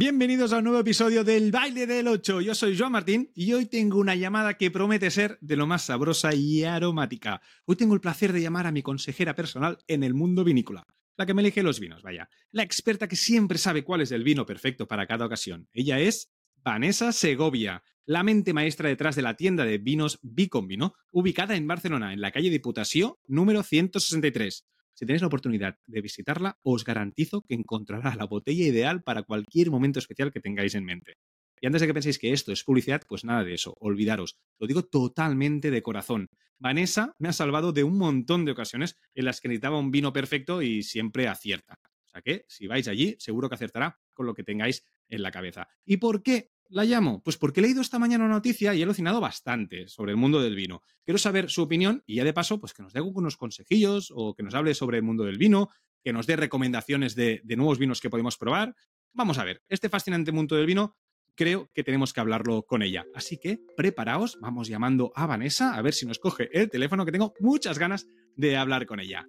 [0.00, 2.40] Bienvenidos a un nuevo episodio del Baile del 8.
[2.40, 5.82] Yo soy Joan Martín y hoy tengo una llamada que promete ser de lo más
[5.82, 7.42] sabrosa y aromática.
[7.66, 10.86] Hoy tengo el placer de llamar a mi consejera personal en el mundo vinícola,
[11.18, 12.30] la que me elige los vinos, vaya.
[12.50, 15.68] La experta que siempre sabe cuál es el vino perfecto para cada ocasión.
[15.70, 16.32] Ella es
[16.64, 22.14] Vanessa Segovia, la mente maestra detrás de la tienda de vinos Vino, ubicada en Barcelona,
[22.14, 24.64] en la calle Diputació, número 163.
[24.94, 29.70] Si tenéis la oportunidad de visitarla, os garantizo que encontrará la botella ideal para cualquier
[29.70, 31.14] momento especial que tengáis en mente.
[31.60, 34.38] Y antes de que penséis que esto es publicidad, pues nada de eso, olvidaros.
[34.58, 36.28] Lo digo totalmente de corazón.
[36.58, 40.12] Vanessa me ha salvado de un montón de ocasiones en las que necesitaba un vino
[40.12, 41.78] perfecto y siempre acierta.
[42.04, 45.30] O sea que, si vais allí, seguro que acertará con lo que tengáis en la
[45.30, 45.68] cabeza.
[45.84, 47.22] ¿Y por qué la llamo?
[47.22, 50.40] Pues porque he leído esta mañana una noticia y he alucinado bastante sobre el mundo
[50.40, 50.82] del vino.
[51.04, 54.34] Quiero saber su opinión y ya de paso, pues que nos dé algunos consejillos o
[54.34, 55.68] que nos hable sobre el mundo del vino,
[56.02, 58.74] que nos dé recomendaciones de, de nuevos vinos que podemos probar.
[59.12, 60.96] Vamos a ver, este fascinante mundo del vino
[61.34, 63.06] creo que tenemos que hablarlo con ella.
[63.14, 67.12] Así que preparaos, vamos llamando a Vanessa a ver si nos coge el teléfono, que
[67.12, 69.26] tengo muchas ganas de hablar con ella.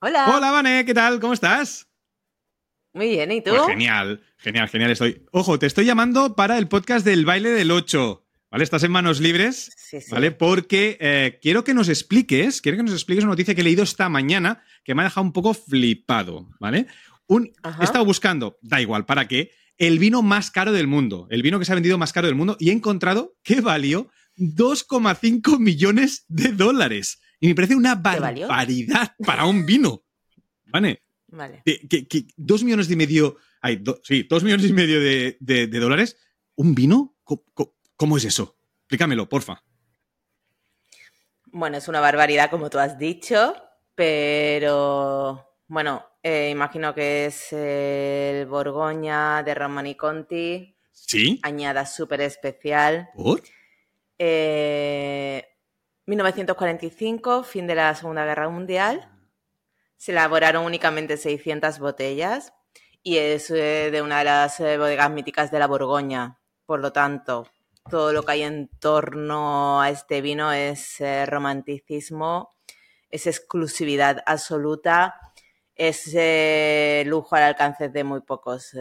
[0.00, 0.36] Hola.
[0.36, 1.20] Hola, Vane, ¿qué tal?
[1.20, 1.91] ¿Cómo estás?
[2.94, 3.50] Muy bien, ¿y tú?
[3.50, 5.24] Pues genial, genial, genial estoy.
[5.32, 8.18] Ojo, te estoy llamando para el podcast del baile del 8.
[8.50, 8.64] ¿Vale?
[8.64, 10.10] Estás en manos libres, Sí, sí.
[10.10, 10.30] ¿vale?
[10.30, 13.82] Porque eh, quiero que nos expliques, quiero que nos expliques una noticia que he leído
[13.82, 16.86] esta mañana que me ha dejado un poco flipado, ¿vale?
[17.28, 19.52] Un, he estado buscando, da igual, ¿para qué?
[19.78, 22.36] El vino más caro del mundo, el vino que se ha vendido más caro del
[22.36, 27.22] mundo y he encontrado que valió 2,5 millones de dólares.
[27.40, 30.04] Y me parece una barbaridad para un vino.
[30.66, 31.01] ¿Vale?
[31.32, 31.62] Vale.
[31.64, 35.36] que, que- que dos millones y medio, ay, do- sí, dos millones y medio de,
[35.40, 36.16] de- de dólares,
[36.54, 37.16] ¿un vino?
[37.96, 38.56] ¿Cómo, es eso?
[38.82, 39.62] Explícamelo, porfa.
[41.46, 43.54] Bueno, es una barbaridad, como tú has dicho,
[43.94, 51.40] pero bueno, eh, imagino que es el Borgoña de Romani Conti, ¿Sí?
[51.42, 53.10] añada súper especial.
[53.14, 53.42] ¿Por?
[54.18, 55.44] Eh,
[56.06, 59.08] 1945, fin de la Segunda Guerra Mundial.
[60.02, 62.52] Se elaboraron únicamente 600 botellas
[63.04, 66.40] y es eh, de una de las eh, bodegas míticas de la Borgoña.
[66.66, 67.46] Por lo tanto,
[67.88, 72.50] todo lo que hay en torno a este vino es eh, romanticismo,
[73.10, 75.14] es exclusividad absoluta,
[75.76, 76.12] es
[77.06, 78.74] lujo al alcance de muy pocos.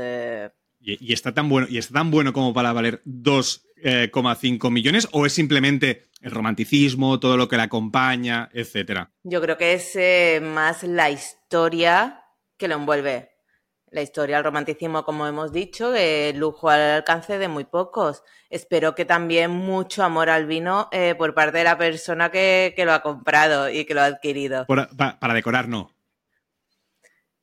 [0.79, 3.03] ¿Y, está tan bueno, ¿Y está tan bueno como para valer
[3.83, 5.07] 2,5 millones?
[5.11, 9.11] ¿O es simplemente el romanticismo, todo lo que le acompaña, etcétera?
[9.23, 12.23] Yo creo que es eh, más la historia
[12.57, 13.29] que lo envuelve.
[13.93, 18.23] La historia, el romanticismo, como hemos dicho, el lujo al alcance de muy pocos.
[18.49, 22.85] Espero que también mucho amor al vino eh, por parte de la persona que, que
[22.85, 24.65] lo ha comprado y que lo ha adquirido.
[24.65, 25.91] Por- pa- para decorar, no.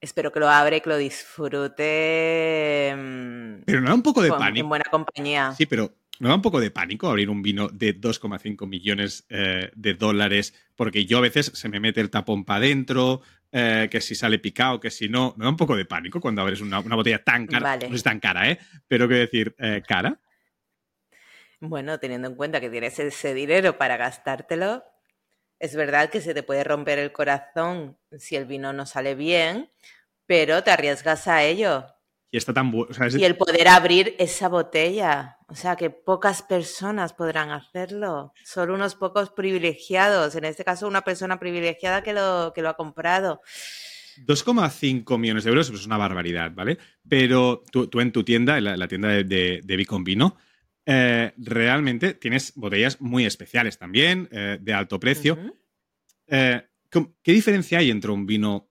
[0.00, 4.28] Espero que lo abra y que lo disfrute mm, Pero no da un poco de
[4.28, 4.68] con- en pánico.
[4.68, 5.52] buena compañía.
[5.56, 9.70] Sí, pero ¿no da un poco de pánico abrir un vino de 2,5 millones eh,
[9.74, 10.54] de dólares?
[10.76, 14.38] Porque yo a veces se me mete el tapón para adentro, eh, que si sale
[14.38, 15.34] picado, que si no.
[15.36, 17.62] ¿No da un poco de pánico cuando abres una, una botella tan cara?
[17.62, 17.88] Vale.
[17.88, 18.58] No es tan cara, ¿eh?
[18.86, 20.20] Pero quiero decir, eh, cara.
[21.60, 24.84] Bueno, teniendo en cuenta que tienes ese dinero para gastártelo,
[25.58, 29.70] es verdad que se te puede romper el corazón si el vino no sale bien,
[30.26, 31.86] pero te arriesgas a ello.
[32.30, 32.90] Y está tan bueno.
[33.16, 35.37] Y el poder abrir esa botella.
[35.50, 38.32] O sea, que pocas personas podrán hacerlo.
[38.44, 40.34] Solo unos pocos privilegiados.
[40.34, 43.40] En este caso, una persona privilegiada que lo, que lo ha comprado.
[44.26, 46.76] 2,5 millones de euros pues es una barbaridad, ¿vale?
[47.08, 50.36] Pero tú, tú en tu tienda, en la, la tienda de, de, Vino,
[50.84, 55.38] eh, realmente tienes botellas muy especiales también, eh, de alto precio.
[56.26, 58.67] Eh, ¿cómo- ¿Qué diferencia hay entre un vino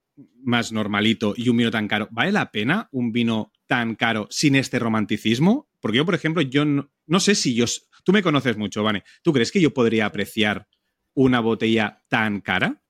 [0.47, 2.08] más normalito y un vino tan caro?
[2.12, 5.69] ¿Vale la pena un vino tan caro sin este romanticismo?
[5.80, 7.66] Porque yo, por ejemplo, yo no, sé si yo...
[8.03, 9.03] Tú me conoces mucho, Vane.
[9.22, 10.68] ¿Tú crees que yo podría apreciar
[11.13, 12.81] una botella tan cara?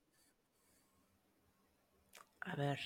[2.40, 2.78] A ver.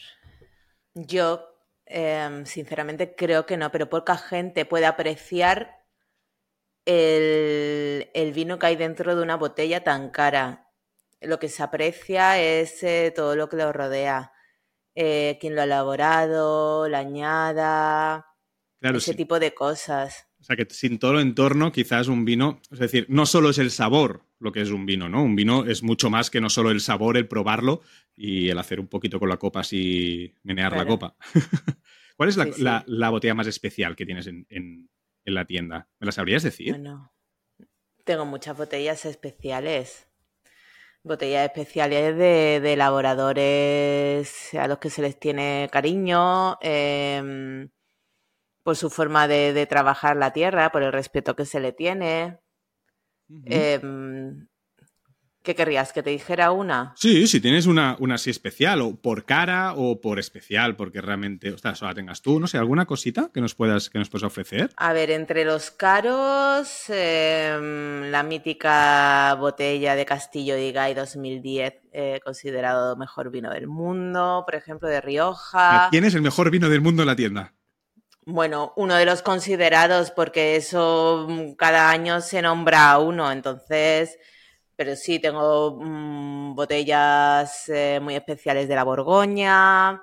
[0.95, 1.47] Yo,
[1.87, 5.83] em, sinceramente, creo que no, pero poca gente puede apreciar
[6.85, 10.71] el, el vino que hay dentro de una botella tan cara.
[11.21, 14.33] Lo que se aprecia es eh, todo lo que lo rodea.
[14.95, 18.27] Eh, quién lo ha elaborado, la añada,
[18.81, 19.17] Claro, ese sí.
[19.17, 20.27] tipo de cosas.
[20.41, 23.59] O sea, que sin todo el entorno, quizás un vino, es decir, no solo es
[23.59, 25.23] el sabor lo que es un vino, ¿no?
[25.23, 27.81] Un vino es mucho más que no solo el sabor, el probarlo
[28.17, 31.17] y el hacer un poquito con la copa así, menear la copa.
[32.17, 32.63] ¿Cuál es la, Sí, sí.
[32.63, 34.91] la- la botella más especial que tienes en, en-
[35.25, 35.89] en la tienda?
[36.01, 36.71] ¿Me la sabrías decir?
[36.73, 37.15] Bueno,
[38.05, 40.09] tengo muchas botellas especiales.
[41.05, 47.71] Botellas especiales de, de elaboradores a los que se les tiene cariño, em,
[48.65, 52.39] por su forma de, de trabajar la tierra, por el respeto que se le tiene.
[55.43, 55.93] ¿Qué querrías?
[55.93, 56.93] ¿Que te dijera una?
[56.97, 61.53] Sí, si tienes una, una así especial, o por cara o por especial, porque realmente,
[61.53, 64.25] ostras, solo la tengas tú, no sé, alguna cosita que nos puedas, que nos puedas
[64.25, 64.71] ofrecer.
[64.77, 72.21] A ver, entre los caros, em, la mítica botella de Castillo de Gay 2010, eh,
[72.25, 75.89] considerado mejor vino del mundo, por ejemplo, de Rioja.
[75.91, 77.53] ¿Quién es el mejor vino del mundo en la tienda?
[78.25, 84.19] Bueno, uno de los considerados, porque eso mm, cada año se nombra a uno, entonces,
[84.85, 90.03] pero sí, tengo mm, botellas eh, muy especiales de la Borgoña,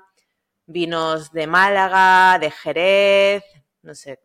[0.66, 3.44] vinos de Málaga, de Jerez,
[3.81, 4.22] no sé.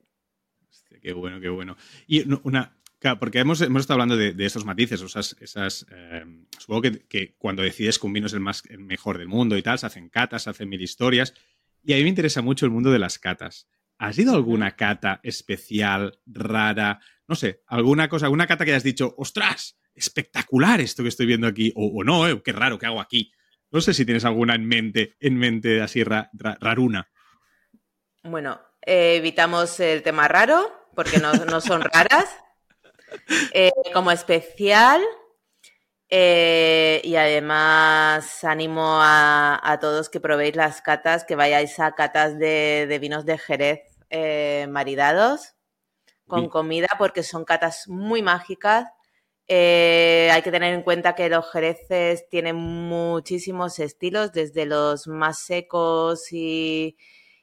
[0.70, 1.76] Hostia, qué bueno, qué bueno.
[2.06, 6.24] Y una, claro, porque hemos, hemos estado hablando de, de esos matices, esas, esas eh,
[6.56, 9.56] supongo que, que cuando decides que un vino es el, más, el mejor del mundo
[9.56, 11.34] y tal, se hacen catas, se hacen mil historias.
[11.82, 13.66] Y a mí me interesa mucho el mundo de las catas.
[13.98, 17.00] ¿Has ido a alguna cata especial, rara?
[17.26, 21.46] No sé, alguna cosa, alguna cata que hayas dicho, ostras, espectacular esto que estoy viendo
[21.46, 23.32] aquí, o, o no, eh, qué raro, ¿qué hago aquí?
[23.70, 27.08] No sé si tienes alguna en mente, en mente así ra- ra- raruna.
[28.22, 32.28] Bueno, eh, evitamos el tema raro, porque no, no son raras.
[33.52, 35.00] Eh, como especial,
[36.08, 42.38] eh, y además animo a, a todos que probéis las catas, que vayáis a catas
[42.38, 43.80] de, de vinos de Jerez
[44.10, 45.54] eh, maridados
[46.26, 48.88] con comida, porque son catas muy mágicas.
[49.46, 55.40] Eh, hay que tener en cuenta que los jereces tienen muchísimos estilos, desde los más
[55.40, 56.96] secos y,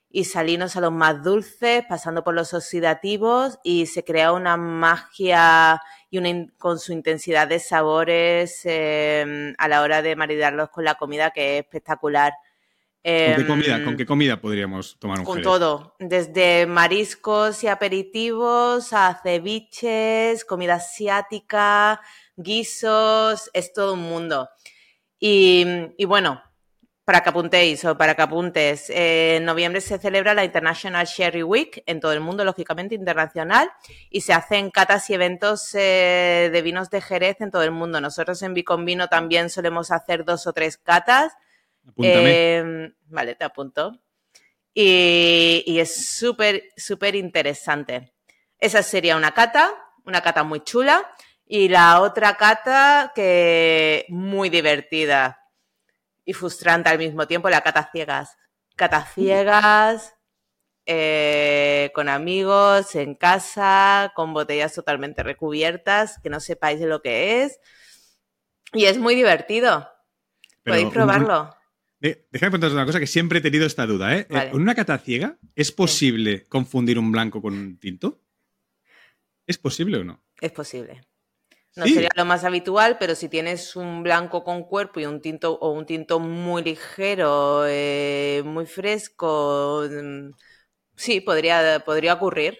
[0.10, 5.82] y salinos a los más dulces, pasando por los oxidativos, y se crea una magia
[6.10, 10.96] y una con su intensidad de sabores eh, a la hora de maridarlos con la
[10.96, 12.34] comida, que es espectacular.
[13.04, 15.44] ¿Con qué Em, comida, con qué comida podríamos tomar un con jerez?
[15.44, 22.00] todo, desde mariscos y aperitivos a ceviches, comida asiática,
[22.36, 24.50] guisos, es todo un mundo.
[25.20, 25.66] Y,
[25.98, 26.44] y bueno,
[27.04, 31.42] para que apuntéis o para que apuntes, eh, en noviembre se celebra la International Sherry
[31.42, 33.72] Week en todo el mundo, lógicamente internacional,
[34.12, 38.00] y se hacen catas y eventos eh, de vinos de Jerez en todo el mundo.
[38.00, 41.34] Nosotros en Biconvino también solemos hacer dos o tres catas.
[41.92, 42.32] Apúntame.
[42.32, 44.00] Eh, vale, te apunto.
[44.74, 48.14] Y, y es súper, súper interesante.
[48.58, 49.74] Esa sería una cata,
[50.06, 51.10] una cata muy chula.
[51.46, 55.42] Y la otra cata que muy divertida
[56.24, 58.38] y frustrante al mismo tiempo, la cata ciegas.
[58.78, 60.16] Cata ciegas,
[60.86, 67.44] eh, con amigos, en casa, con botellas totalmente recubiertas, que no sepáis de lo que
[67.44, 67.60] es.
[68.74, 69.90] Y es muy divertido.
[70.64, 71.54] Pero Podéis probarlo.
[72.02, 74.26] Eh, déjame preguntaros una cosa que siempre he tenido esta duda, ¿eh?
[74.30, 74.50] Vale.
[74.50, 78.20] ¿En una cata ciega es posible confundir un blanco con un tinto?
[79.46, 80.24] ¿Es posible o no?
[80.40, 81.02] Es posible.
[81.76, 81.94] No Sí.
[81.94, 85.72] sería lo más habitual, pero si tienes un blanco con cuerpo y un tinto o
[85.72, 90.32] un tinto muy ligero, eh, muy fresco, mm,
[90.96, 92.60] sí, podría, podría ocurrir.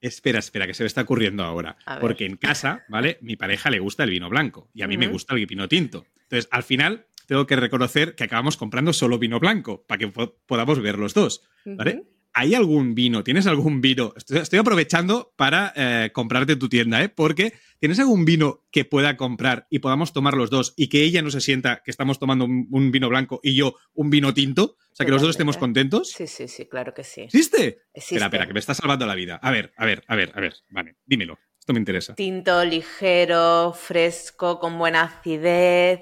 [0.00, 1.76] Espera, espera, que se me está ocurriendo ahora.
[2.00, 3.18] Porque en casa, ¿vale?
[3.22, 6.06] Mi pareja le gusta el vino blanco y a mí me gusta el vino tinto.
[6.22, 10.36] Entonces, al final, tengo que reconocer que acabamos comprando solo vino blanco para que po-
[10.46, 12.04] podamos ver los dos, ¿vale?
[12.38, 13.24] ¿Hay algún vino?
[13.24, 14.12] ¿Tienes algún vino?
[14.14, 17.08] Estoy, estoy aprovechando para eh, comprarte tu tienda, ¿eh?
[17.08, 21.22] Porque ¿tienes algún vino que pueda comprar y podamos tomar los dos y que ella
[21.22, 24.76] no se sienta que estamos tomando un, un vino blanco y yo un vino tinto?
[24.92, 26.10] O sea, que los dos estemos contentos.
[26.10, 27.22] Sí, sí, sí, claro que sí.
[27.22, 27.84] ¿Existe?
[27.94, 28.16] Existe.
[28.16, 29.36] Espera, espera, que me está salvando la vida.
[29.42, 30.54] A ver, a ver, a ver, a ver.
[30.68, 31.38] Vale, dímelo.
[31.58, 32.14] Esto me interesa.
[32.14, 36.00] Tinto ligero, fresco, con buena acidez,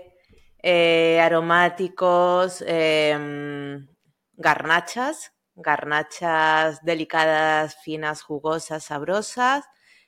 [0.66, 3.84] eh, aromáticos, eh,
[4.32, 9.66] garnachas, garnachas delicadas, finas, jugosas, sabrosas,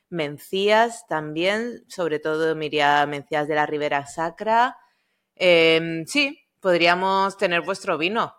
[0.09, 4.77] mencías también, sobre todo miría mencías de la Ribera Sacra.
[5.35, 8.33] Eh, sí, podríamos tener vuestro vino.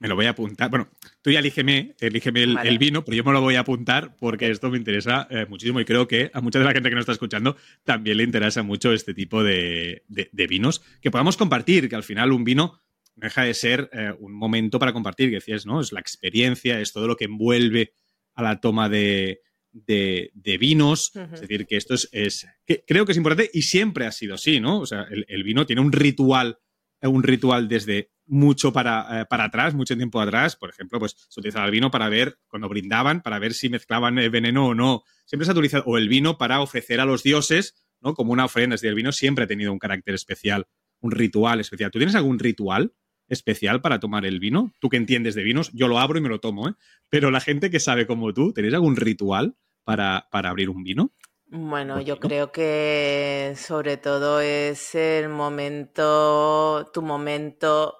[0.00, 0.68] Me- lo voy a apuntar.
[0.70, 0.88] Bueno,
[1.22, 2.68] tú ya elígeme, elígeme el, Vale.
[2.70, 5.78] el vino, pero yo me lo voy a apuntar porque esto me interesa eh, muchísimo
[5.80, 8.62] y creo que a mucha de la gente que nos está escuchando también le interesa
[8.64, 12.80] mucho este tipo de, de- de vinos que podamos compartir, que al final un vino
[13.16, 15.80] no deja de ser eh, un momento para compartir, que decías, ¿no?
[15.80, 17.92] Es la experiencia, es todo lo que envuelve
[18.34, 19.42] a la toma de,
[19.72, 21.12] de- de vinos.
[21.34, 24.34] Es decir, que esto es, es- que creo que es importante y siempre ha sido
[24.34, 24.80] así, ¿no?
[24.80, 26.58] O sea, el, el vino tiene un ritual,
[27.02, 30.56] un ritual desde mucho para, eh, para atrás, mucho tiempo atrás.
[30.56, 34.18] Por ejemplo, pues se utilizaba el vino para ver, cuando brindaban, para ver si mezclaban
[34.18, 35.02] eh, veneno o no.
[35.26, 38.14] Siempre se ha utilizado, o el vino para ofrecer a los dioses ¿no?
[38.14, 38.74] Como una ofrenda.
[38.74, 40.66] Es decir, el vino siempre ha tenido un carácter especial,
[41.00, 41.90] un ritual especial.
[41.90, 42.92] ¿Tú tienes algún ritual
[43.28, 44.72] especial para tomar el vino?
[44.80, 46.74] Tú que entiendes de vinos, yo lo abro y me lo tomo, ¿eh?
[47.08, 51.12] Pero la gente que sabe como tú, ¿tenéis algún ritual para, para abrir un vino?
[51.52, 57.99] Bueno, yo creo que sobre todo es el momento, tu momento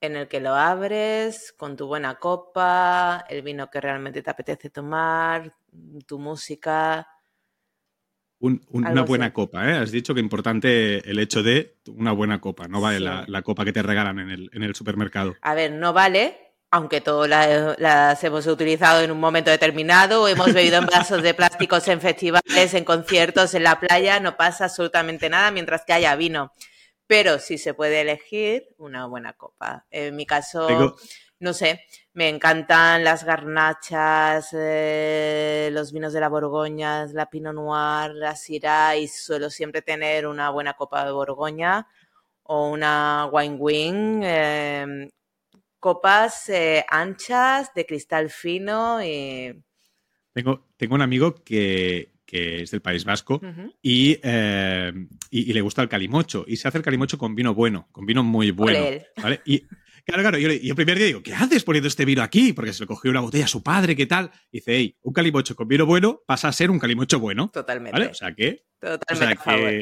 [0.00, 4.70] en el que lo abres con tu buena copa, el vino que realmente te apetece
[4.70, 5.52] tomar,
[6.06, 7.08] tu música.
[8.40, 9.76] una buena copa, ¿eh?
[9.76, 13.72] Has dicho que importante el hecho de una buena copa, no vale la, copa que
[13.72, 15.34] te regalan en el, en el supermercado.
[15.42, 17.28] A ver, no vale, aunque todas
[17.78, 22.00] las, hemos utilizado en un momento determinado, o hemos bebido en vasos de plásticos en
[22.00, 26.52] festivales, en conciertos, en la playa, no pasa absolutamente nada mientras que haya vino.
[27.08, 29.86] Pero si se puede elegir, una buena copa.
[29.90, 30.94] En mi caso,
[31.40, 31.80] no sé,
[32.12, 38.94] me encantan las garnachas, eh, los vinos de la Borgoña, la Pinot Noir, la Syrah,
[38.98, 41.88] y suelo siempre tener una buena copa de Borgoña
[42.42, 45.10] o una wine wing eh,
[45.80, 49.64] copas eh, anchas de cristal fino y...
[50.34, 53.40] Tengo, tengo un amigo que, es del País Vasco
[53.82, 54.92] eh,
[55.30, 58.22] y, le gusta el calimocho y se hace el calimocho con vino bueno, con vino
[58.22, 58.78] muy bueno.
[59.22, 59.40] ¿vale?
[59.44, 59.60] Y
[60.04, 62.52] claro, claro, yo, el primer día digo, ¿qué haces poniendo este vino aquí?
[62.52, 64.30] Porque se le cogió una botella a su padre, ¿qué tal?
[64.50, 67.50] Y dice, hey, un calimocho con vino bueno pasa a ser un calimocho bueno.
[67.52, 67.92] Totalmente.
[67.92, 68.10] ¿vale?
[68.10, 68.64] O sea que...
[68.80, 69.72] Totalmente a favor.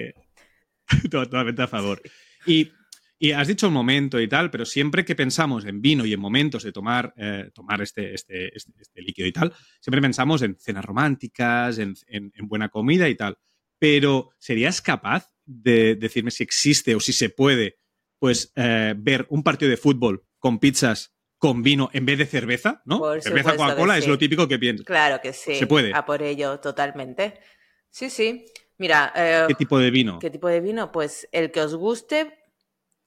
[1.10, 2.02] totalmente a favor.
[2.46, 2.70] Y
[3.18, 6.20] y has dicho un momento y tal, pero siempre que pensamos en vino y en
[6.20, 10.56] momentos de tomar, eh, tomar este, este, este, este, líquido y tal, siempre pensamos en
[10.58, 11.94] cenas románticas, en,
[12.42, 13.38] buena comida y tal.
[13.78, 17.78] Pero ¿serías capaz de decirme si existe o si se puede
[18.18, 22.82] pues eh, ver un partido de fútbol con pizzas con vino en vez de cerveza,
[22.86, 23.20] ¿no?
[23.20, 24.86] cerveza Coca-Cola es lo típico que piensas.
[24.86, 25.54] Claro que sí.
[25.54, 25.92] Se puede.
[25.94, 27.34] A por ello, totalmente.
[27.90, 28.46] Sí, sí.
[28.78, 29.12] Mira.
[29.14, 30.18] Eh, ¿Qué tipo de vino?
[30.18, 30.92] ¿Qué tipo de vino?
[30.92, 32.38] Pues el que os guste,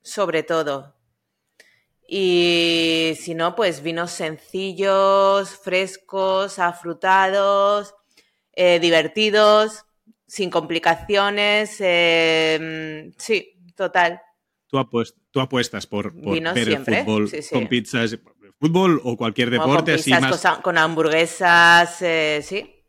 [0.01, 0.95] sobre todo.
[2.07, 7.93] Y si no, pues vinos sencillos, frescos, afrutados,
[8.51, 9.85] eh, divertidos,
[10.25, 11.77] sin complicaciones.
[11.79, 14.19] Em, sí, total.
[14.67, 14.77] Tú,
[15.29, 18.17] tú apuestas por, ver el fútbol con pizzas,
[18.59, 20.43] fútbol o cualquier deporte con así más.
[20.61, 22.85] Con, hamburguesas, eh, sí,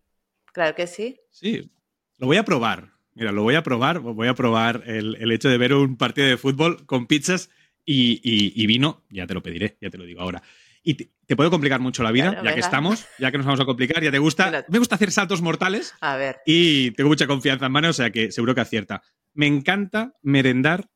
[0.52, 1.20] claro que sí.
[1.30, 1.70] Sí,
[2.16, 2.99] lo voy a probar.
[3.20, 6.38] Mira, lo voy a probar, voy a probar el, hecho de ver un partido de
[6.38, 7.50] fútbol con pizzas
[7.84, 10.42] y, vino, ya te lo pediré, ya te lo digo ahora.
[10.82, 13.66] Y te, puedo complicar mucho la vida, ya que estamos, ya que nos vamos a
[13.66, 14.64] complicar, ya te gusta.
[14.68, 15.92] Me gusta hacer saltos mortales.
[16.00, 16.38] A ver.
[16.46, 19.02] Y tengo mucha confianza en mano, o sea que seguro que acierta.
[19.34, 20.88] Me encanta merendar,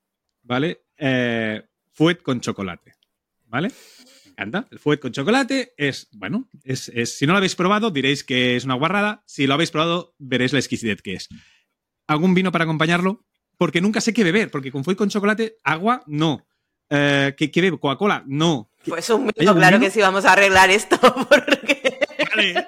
[0.43, 0.87] ¿vale?
[0.97, 1.63] Eh,
[1.93, 2.95] fuet con chocolate,
[3.49, 3.69] ¿vale?
[4.25, 4.67] Me encanta.
[4.71, 8.65] El fuet con chocolate es, bueno, es, si no lo habéis probado, diréis que es
[8.65, 9.23] una guarrada.
[9.27, 11.29] Si lo habéis probado, veréis la exquisitez que es
[12.07, 13.25] algún vino para acompañarlo,
[13.57, 16.47] porque nunca sé qué beber, porque con fue con chocolate, agua, no.
[16.91, 17.81] Eh, ¿qué, bebo?
[17.81, 18.25] ¿Coca-Cola?
[18.27, 18.71] No.
[18.87, 21.99] Pues un vino, claro que sí, vamos a arreglar esto, porque...
[22.31, 22.67] Vale.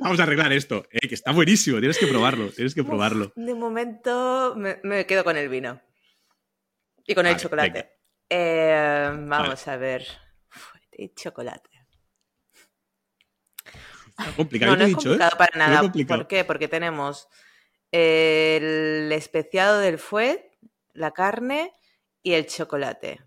[0.00, 3.32] Vamos a arreglar esto, eh, que está buenísimo, tienes que probarlo, tienes que probarlo.
[3.36, 5.80] de momento me, quedo con el vino
[7.06, 7.90] y con el chocolate.
[8.28, 10.06] Eh, vamos a ver.
[11.14, 11.70] chocolate.
[14.18, 15.92] Está complicado, no, es dicho, complicado para nada.
[16.06, 16.44] ¿Por qué?
[16.44, 17.28] Porque tenemos
[17.92, 20.50] el especiado del fuet,
[20.92, 21.72] la carne
[22.22, 23.20] y el chocolate.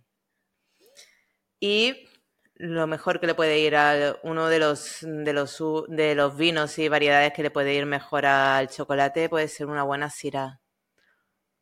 [1.60, 2.10] Y
[2.56, 6.78] lo mejor que le puede ir a uno de los, de los, de los vinos
[6.80, 10.62] y variedades que le puede ir mejor al chocolate puede ser una buena sira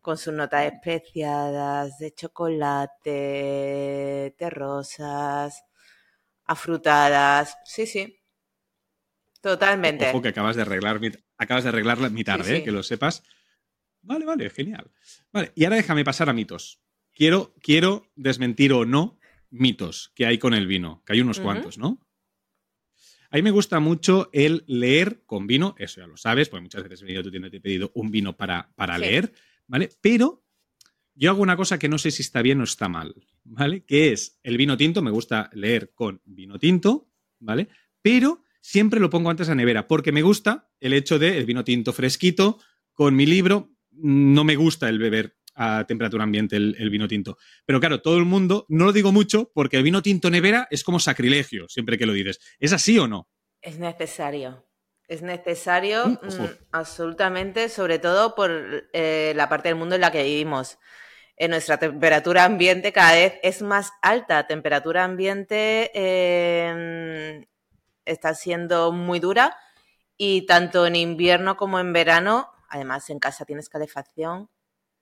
[0.03, 3.05] con sus notas especiadas de chocolate,
[4.37, 5.63] terrosas,
[6.43, 7.57] afrutadas.
[7.63, 8.19] Sí, sí.
[9.39, 10.09] Totalmente.
[10.09, 11.09] Ojo que acabas de arreglar mi,
[11.43, 12.63] acabas de arreglar mi tarde, ¿eh?
[12.63, 13.23] que lo sepas.
[14.01, 14.91] Vale, vale, genial.
[15.31, 16.81] Vale, y ahora déjame pasar a mitos.
[17.13, 19.19] Quiero, quiero desmentir o no
[19.49, 21.99] mitos que hay con el vino, que hay unos cuantos, ¿no?
[23.29, 26.83] A mí me gusta mucho el leer con vino, eso ya lo sabes, porque muchas
[26.83, 29.33] veces he venido a tu tienda te he pedido un vino para, para leer,
[29.65, 29.89] ¿vale?
[30.01, 30.43] Pero
[31.15, 33.85] yo hago una cosa que no sé si está bien o está mal, ¿vale?
[33.85, 37.09] Que es el vino tinto, me gusta leer con vino tinto,
[37.39, 37.69] ¿vale?
[38.01, 41.63] Pero siempre lo pongo antes a nevera, porque me gusta el hecho de el vino
[41.63, 42.59] tinto fresquito
[42.93, 43.71] con mi libro.
[43.91, 47.37] No me gusta el beber a temperatura ambiente el, vino tinto.
[47.65, 50.83] Pero claro, todo el mundo, no lo digo mucho porque el vino tinto nevera es
[50.83, 52.39] como sacrilegio, siempre que lo dices.
[52.57, 53.29] ¿Es así o no?
[53.61, 54.65] Es necesario.
[55.07, 60.11] Es necesario, mm, mm, absolutamente, sobre todo por eh, la parte del mundo en la
[60.11, 60.79] que vivimos.
[61.35, 64.47] En nuestra temperatura ambiente cada vez es más alta.
[64.47, 67.45] Temperatura ambiente eh,
[68.05, 69.57] está siendo muy dura
[70.17, 74.49] y tanto en invierno como en verano además en casa tienes calefacción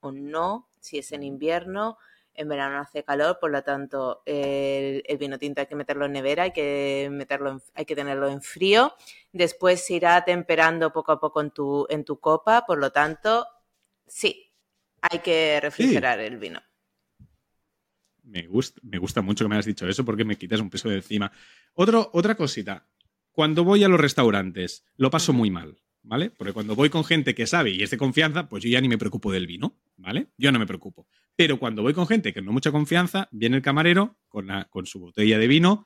[0.01, 1.97] o no, si es en invierno,
[2.33, 6.43] en verano hace calor, por lo tanto el, vino tinto hay que meterlo en nevera,
[6.43, 8.93] hay que meterlo hay que tenerlo en frío,
[9.31, 13.47] después se irá temperando poco a poco en tu, en tu copa, por lo tanto,
[14.05, 14.51] sí,
[15.01, 16.61] hay que refrigerar el vino.
[18.23, 20.89] Me gusta, me gusta mucho que me hayas dicho eso porque me quitas un peso
[20.89, 21.31] de encima.
[21.73, 22.85] otra cosita,
[23.31, 25.77] cuando voy a los restaurantes lo paso muy mal.
[26.03, 26.31] ¿vale?
[26.31, 28.89] Porque cuando voy con gente que sabe y es de confianza, pues yo ya ni
[28.89, 30.27] me preocupo del vino, ¿vale?
[30.37, 31.07] Yo no me preocupo.
[31.35, 34.99] Pero cuando voy con gente que no mucha confianza, viene el camarero con, con su
[34.99, 35.85] botella de vino,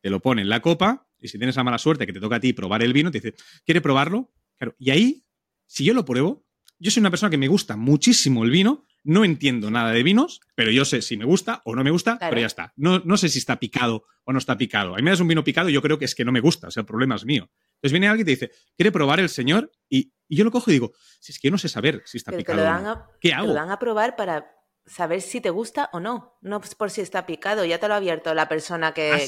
[0.00, 2.36] te lo pone en la copa y si tienes la mala suerte que te toca
[2.36, 3.34] a ti probar el vino, te dice,
[3.64, 4.32] ¿quiere probarlo?
[4.56, 5.24] Claro, y ahí,
[5.66, 6.44] si yo lo pruebo,
[6.78, 10.40] yo soy una persona que me gusta muchísimo el vino, no entiendo nada de vinos,
[10.54, 12.72] pero yo sé si me gusta o no me gusta, pero ya está.
[12.76, 14.94] No, no sé si está picado o no está picado.
[14.94, 16.40] A mí me das un vino picado y yo creo que es que no me
[16.40, 17.50] gusta, o sea, el problema es mío.
[17.74, 19.70] Entonces viene alguien y te dice, ¿quiere probar el señor?
[19.88, 22.32] Y, yo lo cojo y digo, si es que yo no sé saber si está
[22.32, 22.62] picado.
[22.62, 23.06] o no.
[23.20, 23.42] ¿Qué hago?
[23.42, 24.50] Te lo dan a probar para
[24.86, 26.38] saber si te gusta o no.
[26.40, 27.64] No por si está picado.
[27.64, 29.18] Ya te lo ha abierto la persona que, ¿Ah,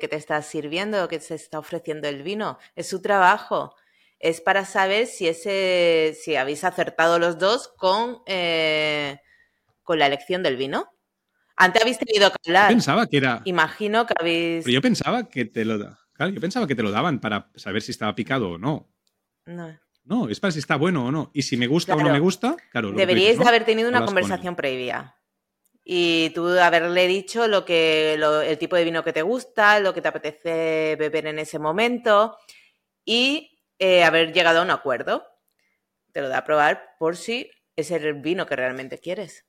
[0.00, 2.58] que, te está sirviendo, que te está ofreciendo el vino.
[2.76, 3.74] Es su trabajo.
[4.18, 9.18] Es para saber si ese, si habéis acertado los dos con, eh,
[9.82, 10.90] con la elección del vino.
[11.56, 12.68] Antes habéis tenido que hablar.
[12.68, 13.42] pensaba que era.
[13.44, 14.64] Imagino que habéis.
[14.64, 15.98] Pero yo pensaba que te lo da.
[16.12, 18.88] Claro, yo pensaba que te lo daban para saber si estaba picado o no.
[19.44, 19.78] No.
[20.04, 21.30] No, es para si está bueno o no.
[21.34, 22.92] Y si me gusta o no me gusta, claro.
[22.92, 25.16] Deberíais haber tenido una conversación previa.
[25.84, 30.00] Y tú haberle dicho lo que, el tipo de vino que te gusta, lo que
[30.00, 32.36] te apetece beber en ese momento
[33.04, 35.24] y eh, haber llegado a un acuerdo.
[36.12, 39.44] Te lo da a probar por si es el vino que realmente quieres.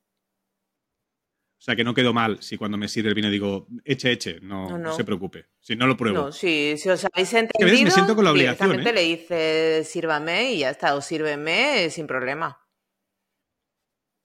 [1.59, 4.39] O sea, que no quedó mal si cuando me sirve el vino digo, eche, eche,
[4.41, 5.47] no, se preocupe.
[5.59, 6.17] Si no lo pruebo.
[6.25, 8.79] No, si, si os habéis entendido, me siento con la obligación.
[8.79, 8.93] ¿eh?
[8.93, 12.59] le dice, sírvame y ya está, o sírveme sin problema.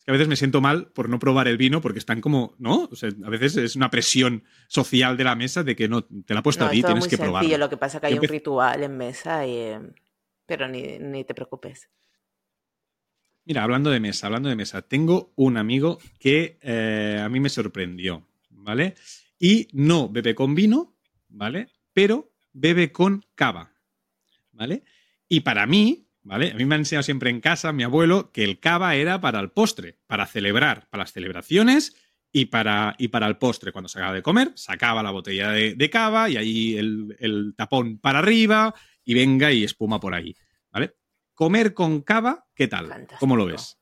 [0.02, 2.56] Es que a veces me siento mal por no probar el vino porque están como,
[2.58, 2.88] ¿no?
[2.90, 6.34] O sea, a veces es una presión social de la mesa de que no, te
[6.34, 7.56] la he puesto a ti, tienes que probarlo.
[7.56, 9.78] Lo que pasa es que hay un ritual en mesa, y,
[10.44, 11.88] pero ni, ni te preocupes.
[13.44, 17.48] Mira, hablando de mesa, hablando de mesa, tengo un amigo que eh, a mí me
[17.48, 18.96] sorprendió, ¿vale?
[19.38, 20.96] Y no bebe con vino,
[21.28, 21.68] ¿vale?
[21.92, 23.72] Pero bebe con cava,
[24.50, 24.82] ¿vale?
[25.28, 26.52] Y para mí, ¿vale?
[26.52, 29.40] A mí me ha enseñado siempre en casa mi abuelo que el cava era para
[29.40, 31.94] el postre, para celebrar, para las celebraciones
[32.32, 33.72] y para, y para el postre.
[33.72, 37.98] Cuando se acaba de comer, sacaba la botella de, cava y ahí el, el tapón
[37.98, 40.36] para arriba y venga y espuma por ahí,
[40.70, 40.94] ¿vale?
[41.34, 43.08] comer con cava, ¿qué tal?
[43.18, 43.76] ¿Cómo lo ves?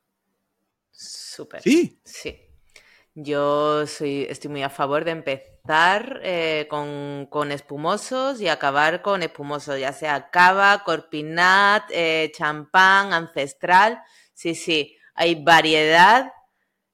[0.91, 1.63] Súper.
[1.63, 2.01] ¿Sí?
[2.05, 2.41] Sí.
[3.15, 5.60] Yo soy, estoy muy a favor de empezar
[6.23, 14.03] eh, con, espumosos y acabar con espumosos, ya sea cava, corpinat, eh, champán, ancestral.
[14.35, 16.33] Sí, sí, hay variedad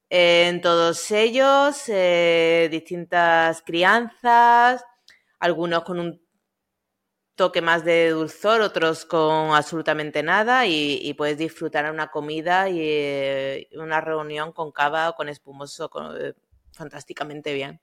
[0.09, 4.83] en todos ellos, eh, distintas crianzas,
[5.39, 6.21] algunos con un
[7.35, 13.69] toque más de dulzor, otros con absolutamente nada y, puedes disfrutar una comida y eh,
[13.75, 16.33] una reunión con cava o con espumoso eh,
[16.73, 17.79] fantásticamente bien.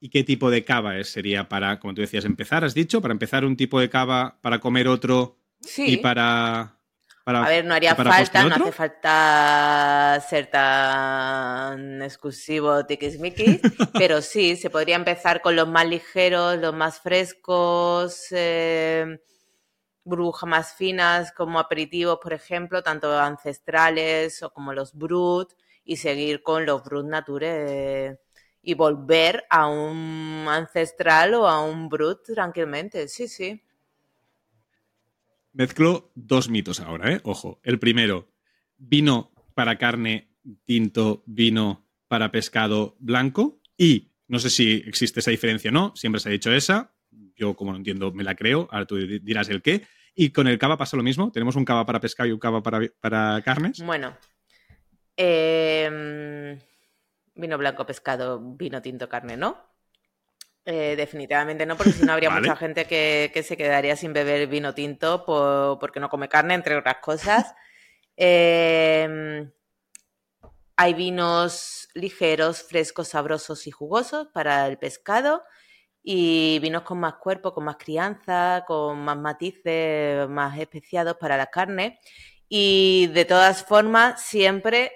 [0.00, 2.64] ¿Y qué tipo de cava sería para, como tú decías, empezar?
[2.64, 3.02] ¿Has dicho?
[3.02, 5.36] Para empezar un tipo de cava, para comer otro
[5.76, 6.80] y para
[7.26, 13.60] a ver, no haría falta, no hace falta ser tan exclusivo tiquismiquis,
[13.94, 19.20] pero sí, se podría empezar con los más ligeros, los más frescos, eh,
[20.02, 25.52] burbujas más finas como aperitivos, por ejemplo, tanto ancestrales o como los brut,
[25.84, 28.18] y seguir con los brut nature
[28.62, 33.62] y volver a un ancestral o a un brut tranquilamente, sí, sí.
[35.52, 37.20] Mezclo dos mitos ahora, ¿eh?
[37.24, 37.60] Ojo.
[37.62, 38.28] El primero,
[38.76, 40.30] vino para carne
[40.64, 43.60] tinto, vino para pescado blanco.
[43.76, 46.92] Y no sé si existe esa diferencia o no, siempre se ha dicho esa.
[47.36, 48.68] Yo, como no entiendo, me la creo.
[48.70, 49.86] Ahora tú dirás el qué.
[50.14, 51.32] Y con el cava pasa lo mismo.
[51.32, 53.82] Tenemos un cava para pescado y un cava para, para carnes.
[53.84, 54.16] Bueno.
[55.16, 56.58] Em,
[57.34, 59.70] vino blanco, pescado, vino tinto, carne, ¿no?
[60.64, 64.74] Eh, definitivamente no, porque si no habría mucha gente que, se quedaría sin beber vino
[64.74, 67.54] tinto porque no come carne, entre otras cosas.
[68.22, 69.50] Em,
[70.76, 75.42] hay vinos ligeros, frescos, sabrosos y jugosos para el pescado
[76.02, 81.46] y vinos con más cuerpo, con más crianza, con más matices, más especiados para la
[81.46, 81.98] carne.
[82.48, 84.92] Y de todas formas, siempre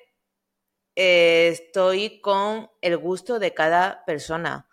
[0.96, 4.68] eh, estoy con el gusto de cada persona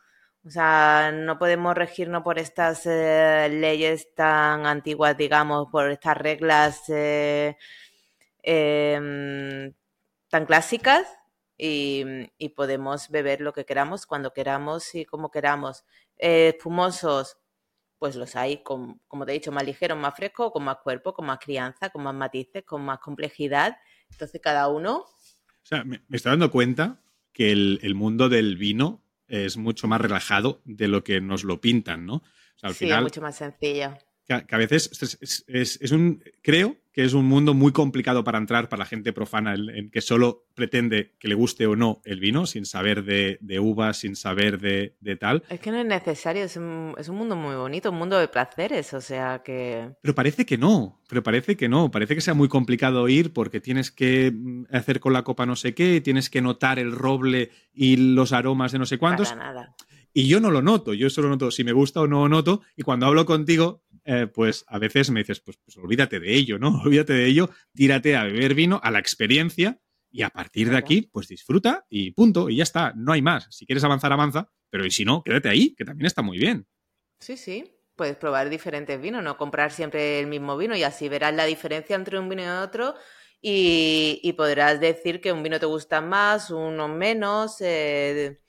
[0.45, 6.83] O sea, no podemos regirnos por estas eh, leyes tan antiguas, digamos, por estas reglas
[6.89, 7.57] eh,
[8.43, 9.73] em,
[10.29, 11.07] tan clásicas
[11.57, 15.85] y, podemos beber lo que queramos, cuando queramos y como queramos.
[16.17, 17.37] Espumosos,
[17.99, 21.13] pues los hay, con, como te he dicho, más ligeros, más frescos, con más cuerpo,
[21.13, 23.77] con más crianza, con más matices, con más complejidad.
[24.11, 25.05] Entonces cada uno...
[25.63, 27.01] O sea, me, estoy dando cuenta
[27.33, 32.05] que el, mundo del vino es mucho más relajado de lo que nos lo pintan,
[32.05, 32.23] ¿no?
[32.73, 33.97] sí, es mucho más sencillo
[34.39, 38.81] que, a veces es, un, creo que es un mundo muy complicado para entrar para
[38.81, 42.65] la gente profana, en, que solo pretende que le guste o no el vino, sin
[42.65, 45.43] saber de, uvas, sin saber de, tal.
[45.49, 49.01] Es que no es necesario, es un, mundo muy bonito, un mundo de placeres, o
[49.01, 49.91] sea que...
[50.01, 53.61] Pero parece que no, pero parece que no, parece que sea muy complicado ir porque
[53.61, 57.51] tienes que mm, hacer con la copa no sé qué, tienes que notar el roble
[57.73, 59.29] y los aromas de no sé cuántos.
[59.29, 59.75] Para nada.
[60.13, 62.83] Y yo no lo noto, yo solo noto si me gusta o no noto, y
[62.83, 66.69] cuando hablo contigo eh, pues a veces me dices, pues, pues, olvídate de ello, ¿no?
[66.83, 69.79] Olvídate de ello, tírate a beber vino, a la experiencia,
[70.11, 73.47] y a partir de aquí, pues disfruta y punto, y ya está, no hay más.
[73.49, 76.67] Si quieres avanzar, avanza, pero y si no, quédate ahí, que también está muy bien.
[77.19, 81.33] Sí, sí, puedes probar diferentes vinos, no comprar siempre el mismo vino y así verás
[81.33, 82.95] la diferencia entre un vino y otro
[83.41, 87.59] y, podrás decir que un vino te gusta más, uno menos.
[87.61, 88.39] Eh,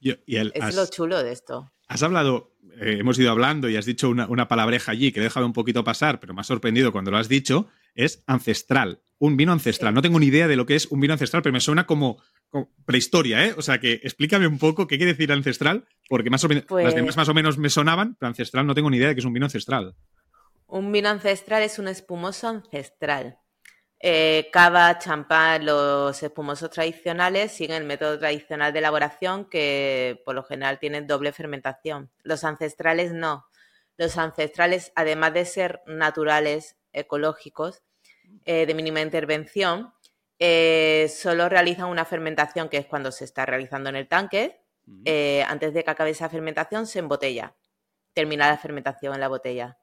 [0.00, 1.72] es lo chulo de esto.
[1.88, 5.46] Has hablado eh, hemos ido hablando y has dicho una, palabreja allí que he dejado
[5.46, 9.00] un poquito pasar, pero me ha sorprendido cuando lo has dicho, es ancestral.
[9.18, 9.94] Un vino ancestral.
[9.94, 12.22] No tengo ni idea de lo que es un vino ancestral, pero me suena como,
[12.84, 13.54] prehistoria, ¿eh?
[13.56, 16.94] O sea que explícame un poco qué quiere decir ancestral, porque más o menos, las
[16.94, 19.20] demás pues más o menos me sonaban, pero ancestral no tengo ni idea de que
[19.20, 19.96] es un vino ancestral.
[20.66, 23.38] Un vino ancestral es un espumoso ancestral.
[24.00, 30.44] Eh, cava, champán, los espumosos tradicionales siguen el método tradicional de elaboración que por lo
[30.44, 32.10] general tienen doble fermentación.
[32.22, 33.46] Los ancestrales no.
[33.96, 37.82] Los ancestrales, además de ser naturales, ecológicos,
[38.44, 39.92] eh, de mínima intervención,
[40.38, 44.60] eh, solo realizan una fermentación que es cuando se está realizando en el tanque.
[45.46, 47.54] antes de que acabe esa fermentación se embotella.
[48.14, 49.78] Termina la fermentación en la botella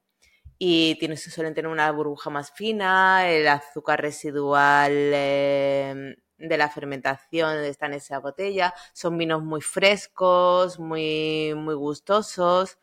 [0.58, 7.58] y tiene, suelen tener una burbuja más fina, el azúcar residual em, de la fermentación
[7.64, 12.78] está en esa botella, son vinos muy frescos, muy, muy gustosos,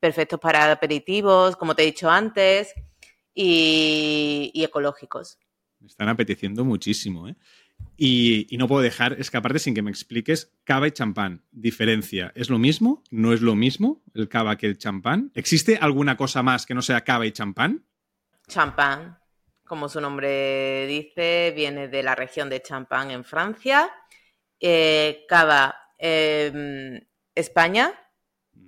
[0.00, 2.74] perfectos para aperitivos, como te he dicho antes,
[3.32, 5.38] y, y ecológicos.
[5.80, 7.36] Me están apeteciendo muchísimo, ¿eh?
[7.96, 11.42] Y, no puedo dejar escaparte sin que me expliques cava y champán.
[11.52, 12.32] Diferencia.
[12.34, 13.02] ¿Es lo mismo?
[13.10, 15.30] ¿No es lo mismo el cava que el champán?
[15.34, 17.84] ¿Existe alguna cosa más que no sea cava y champán?
[18.48, 19.18] Champán,
[19.64, 23.90] como su nombre dice, viene de la región de Champán en Francia.
[24.60, 27.00] Eh, cava, em,
[27.34, 27.92] España,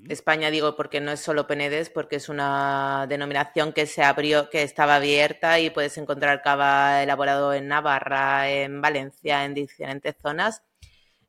[0.09, 4.63] España digo porque no es solo Penedes, porque es una denominación que se abrió, que
[4.63, 10.63] estaba abierta y puedes encontrar cava elaborado en Navarra, en Valencia, en diferentes zonas.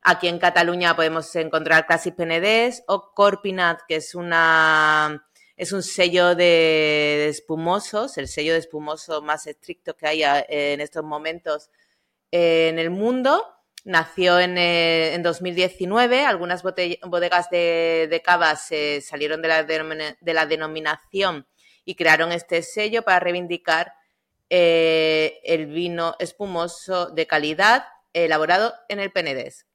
[0.02, 5.24] Aquí en Cataluña podemos encontrar Classic Penedès o Corpinat, que es una
[5.56, 11.02] es un sello de, espumosos, el sello de espumoso más estricto que hay en estos
[11.02, 11.70] momentos
[12.30, 13.44] en el mundo
[13.84, 19.48] Nació en, 2019, eh, algunas bodegas de, cava se salieron de
[20.34, 21.46] la, denominación
[21.84, 23.94] y crearon este sello para reivindicar
[24.50, 29.66] eh, el vino espumoso de calidad elaborado en el Penedés.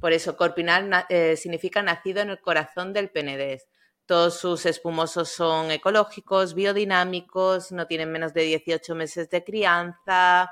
[0.00, 3.68] Por eso Corpinal eh, significa nacido en el corazón del Penedés.
[4.06, 10.50] Todos sus espumosos son ecológicos, biodinámicos, no tienen menos de 18 meses de crianza,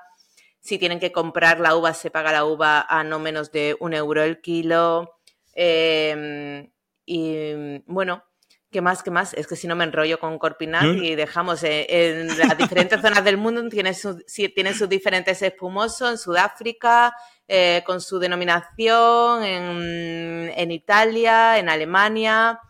[0.61, 3.95] si tienen que comprar la uva, se paga la uva a no menos de un
[3.95, 5.19] euro el kilo.
[5.55, 6.71] Em,
[7.07, 8.23] y bueno,
[8.71, 9.03] ¿qué más?
[9.03, 9.33] ¿Qué más?
[9.35, 13.25] Es que si no me enrollo con Corpinat y dejamos eh, en las diferentes zonas
[13.25, 17.15] del mundo, tienen, sus diferentes espumosos, en Sudáfrica,
[17.49, 22.61] eh, con su denominación, en, Italia, en Alemania.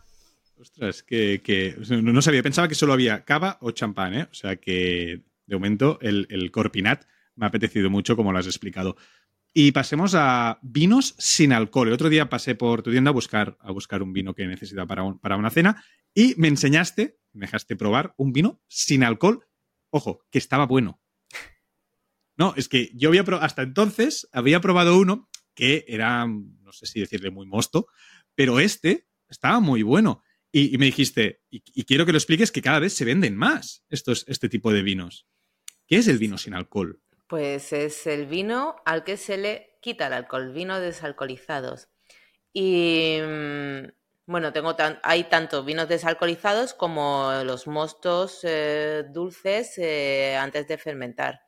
[0.57, 4.27] Ostras, que, no sabía, pensaba que solo había cava o champán, ¿eh?
[4.31, 7.03] O sea que de momento el, el Corpinat
[7.35, 8.95] me ha apetecido mucho como lo has explicado.
[9.53, 11.89] Y pasemos a vinos sin alcohol.
[11.89, 14.87] El otro día pasé por tu tienda a buscar, a buscar un vino que necesitaba
[14.87, 19.45] para, para una cena y me enseñaste, me dejaste probar un vino sin alcohol.
[19.89, 21.01] Ojo, que estaba bueno.
[22.37, 26.99] No, es que yo había hasta entonces había probado uno que era, no sé si
[26.99, 27.87] decirle muy mosto,
[28.35, 30.23] pero este estaba muy bueno.
[30.53, 34.25] Y, me dijiste, y, quiero que lo expliques, que cada vez se venden más estos,
[34.27, 35.25] este tipo de vinos.
[35.87, 37.01] ¿Qué es el vino sin alcohol?
[37.31, 41.87] Pues es el vino al que se le quita el alcohol, vino desalcoholizados.
[42.53, 43.87] Y mm,
[44.27, 51.41] Bueno, tengo hay tanto vinos desalcoholizados como los mostos eh, dulces eh, antes de fermentar.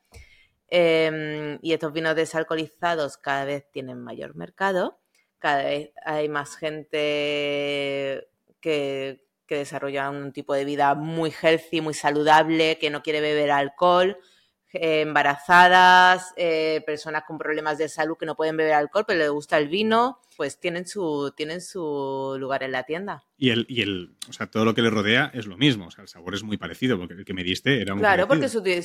[0.70, 5.00] Em, y estos vinos desalcoholizados cada vez tienen mayor mercado,
[5.40, 8.30] cada vez hay más gente
[8.62, 13.52] que, que desarrolla un tipo de vida muy healthy, muy saludable, que no quiere beber
[13.52, 14.18] alcohol,
[14.74, 19.58] embarazadas, eh, personas con problemas de salud que no pueden beber alcohol, pero les gusta
[19.58, 23.24] el vino, pues tienen su, tienen su lugar en la tienda.
[23.38, 25.92] Y el, y el, o sea, todo lo que le rodea es lo mismo, o
[25.92, 28.50] sea, el sabor es muy parecido, porque el que me diste era muy Claro, porque
[28.50, 28.84] se,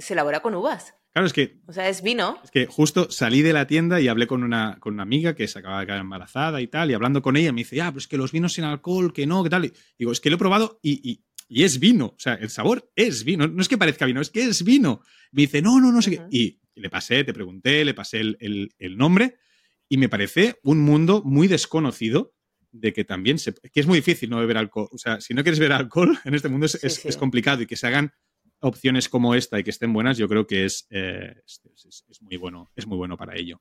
[0.00, 0.94] se, elabora con uvas.
[1.12, 1.60] Claro, es que.
[1.66, 2.38] O sea, es vino.
[2.44, 5.48] Es que justo salí de la tienda y hablé con una, con una amiga que
[5.48, 8.06] se acaba de quedar embarazada y tal, y hablando con ella me dice, ah, pues
[8.06, 9.64] que los vinos sin alcohol, que no, que tal.
[9.64, 12.90] Y digo, es que lo he probado y y es vino, o sea, el sabor
[12.94, 15.02] es vino, no es que parezca vino, es que es vino.
[15.32, 16.22] Me dice, no, no, no sé qué.
[16.30, 19.36] Y le pasé, te pregunté, le pasé el, nombre
[19.88, 22.34] y me parece un mundo muy desconocido
[22.70, 24.88] de que también se, que es muy difícil no beber alcohol.
[24.92, 27.88] O sea, si no quieres beber alcohol en este mundo es, complicado y que se
[27.88, 28.12] hagan
[28.60, 32.70] opciones como esta y que estén buenas, yo creo que es, eh, es, muy bueno,
[32.76, 33.60] es muy bueno para ello.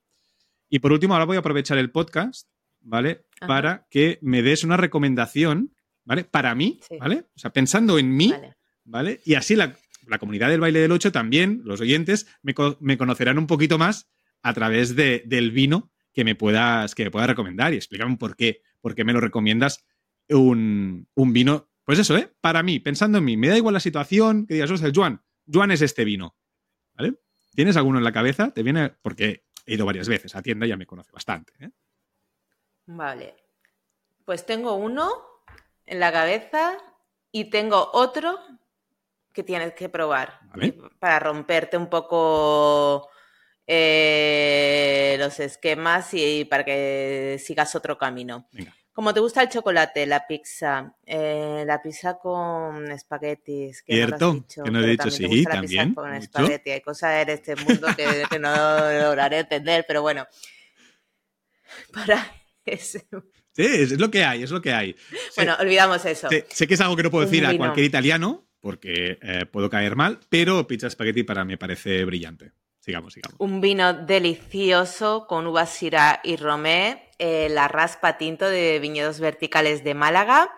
[0.69, 2.47] Y por último, ahora voy a aprovechar el podcast,
[2.82, 3.25] ¿vale?
[3.47, 5.73] Para que me des una recomendación
[6.06, 6.24] ¿vale?
[6.24, 7.26] Para mí, ¿vale?
[7.36, 8.34] O sea, pensando en mí,
[8.84, 9.22] vale.
[9.26, 9.76] Y así la,
[10.20, 12.54] comunidad del baile del 8 también, los oyentes, me,
[12.98, 14.10] conocerán un poquito más
[14.42, 18.62] a través del vino que me puedas, que me puedas recomendar y explicarme por qué,
[18.82, 19.86] por qué me lo recomiendas
[20.30, 21.70] un, vino.
[21.84, 22.32] Pues eso, ¿eh?
[22.42, 25.22] Para mí, pensando en mí, me da igual la situación, que digas, o sea, Juan,
[25.52, 26.36] Juan es este vino,
[26.94, 27.16] ¿vale?
[27.56, 28.52] ¿Tienes alguno en la cabeza?
[28.52, 31.70] Te viene, porque he ido varias veces a tienda y ya me conoce bastante, ¿eh?
[32.86, 33.36] Vale.
[34.26, 35.10] Pues tengo uno
[35.89, 36.78] en la cabeza
[37.32, 38.38] y tengo otro
[39.34, 40.39] que tienes que probar
[40.99, 43.10] para romperte un poco
[43.65, 48.47] eh, los esquemas y para que sigas otro camino.
[48.91, 53.82] Como te gusta el chocolate, la pizza, eh, la pizza con espaguetis.
[53.82, 55.93] Que Cierto, que no he dicho sí, también.
[55.93, 56.71] con espagueti.
[56.71, 58.49] Hay cosas en este mundo que, que no
[59.02, 60.28] lograré entender, pero bueno.
[61.93, 62.30] Para
[62.65, 63.08] ese
[63.60, 64.95] Sí, es lo que hay, es lo que hay.
[65.36, 66.30] Bueno, olvidamos eso.
[66.30, 69.98] Sé, que es algo que no puedo decir a cualquier italiano, porque eh, puedo caer
[69.98, 72.54] mal, pero pizza spaghetti para mí me parece brillante.
[72.80, 73.36] Sigamos, sigamos.
[73.38, 79.84] Un vino delicioso con uvas syrah y romé, eh, la raspa tinto de viñedos verticales
[79.84, 80.50] de Málaga.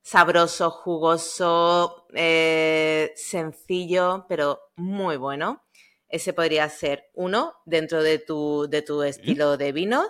[0.00, 5.64] Sabroso, jugoso, eh, sencillo, pero muy bueno.
[6.08, 10.06] Ese podría ser uno dentro de tu, de tu estilo de vinos.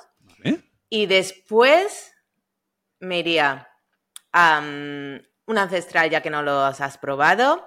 [0.91, 2.12] Y después
[3.01, 3.69] me iría
[4.33, 7.65] a un ancestral, ya que no los has probado.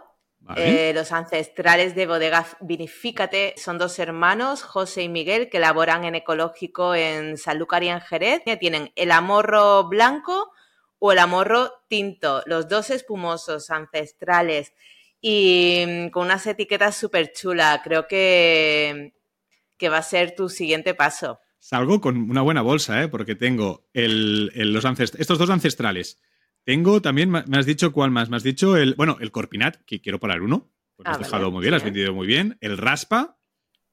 [0.57, 6.15] Eh, los ancestrales de bodega Vinifícate son dos hermanos, José y Miguel, que laboran en
[6.15, 8.41] ecológico en Sanlúcar y en Jerez.
[8.59, 10.51] Tienen el amorro blanco
[10.97, 14.73] o el amorro tinto, los dos espumosos ancestrales
[15.21, 17.81] y mm, con unas etiquetas súper chulas.
[17.83, 19.13] Creo que,
[19.77, 21.39] que va a ser tu siguiente paso.
[21.61, 23.07] Salgo con una buena bolsa, ¿eh?
[23.07, 26.19] porque tengo los estos dos ancestrales.
[26.63, 30.01] Tengo también, me has dicho cuál más, me has dicho el, bueno, el Corpinat, que
[30.01, 33.37] quiero parar uno, porque has ah, dejado muy bien, has vendido muy bien, el Raspa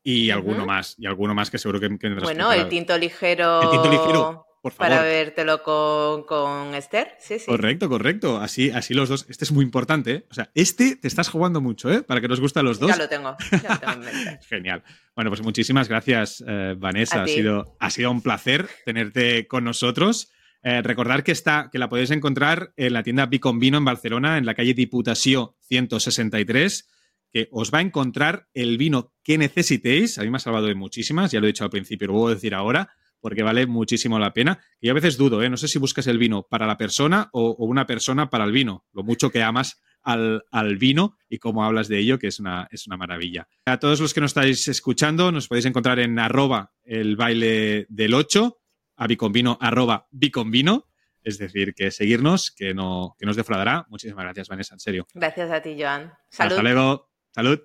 [0.02, 3.60] y alguno más, y alguno más que seguro que, que Bueno, el tinto ligero.
[3.60, 4.46] El tinto ligero,
[4.76, 7.46] para vértelo con, con, Esther, sí, sí.
[7.46, 8.38] Correcto, correcto.
[8.38, 9.26] Así, así los dos.
[9.28, 10.12] Este es muy importante.
[10.12, 10.26] ¿eh?
[10.30, 12.02] O sea, este te estás jugando mucho, ¿eh?
[12.02, 12.90] Para que nos gusten los dos.
[12.90, 14.40] Ya lo tengo, ya lo tengo en mente.
[14.48, 14.82] Genial.
[15.14, 17.22] Bueno, pues muchísimas gracias, eh, Vanessa.
[17.22, 20.30] Ha sido, ha sido un placer tenerte con nosotros.
[20.62, 24.46] Eh, recordar que, está, que la podéis encontrar en la tienda Biconvino en Barcelona, en
[24.46, 26.88] la calle Diputació 163,
[27.30, 30.18] que os va a encontrar el vino que necesitéis.
[30.18, 32.32] A mí me ha salvado de muchísimas, ya lo he dicho al principio, lo voy
[32.32, 34.60] a decir ahora porque vale muchísimo la pena.
[34.80, 35.50] Y a veces dudo, ¿eh?
[35.50, 38.84] no sé si buscas el vino para la persona o, una persona para el vino,
[38.92, 40.42] lo mucho que amas al,
[40.78, 43.48] vino y cómo hablas de ello, que es una, es una maravilla.
[43.66, 48.14] A todos los que nos estáis escuchando, nos podéis encontrar en arroba el baile del
[48.14, 48.58] 8,
[48.96, 50.86] a biconvino arroba biconvino.
[51.22, 53.86] Es decir, que seguirnos, que no, que nos defraudará.
[53.90, 55.06] Muchísimas gracias, Vanessa, en serio.
[55.12, 56.10] Gracias a ti, Joan.
[56.30, 56.52] Salud.
[56.52, 57.10] Hasta luego.
[57.34, 57.60] Salud.